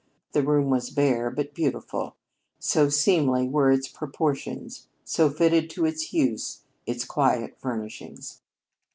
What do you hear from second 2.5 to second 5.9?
so seemly were its proportions, so fitted to